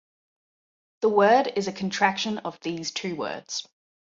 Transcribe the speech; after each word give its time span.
The 1.01 1.09
word 1.09 1.53
is 1.55 1.67
a 1.67 1.71
contraction 1.71 2.39
of 2.39 2.59
these 2.61 2.89
two 2.89 3.15
words. 3.15 3.67